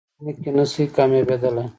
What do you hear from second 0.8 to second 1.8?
کامیابدلی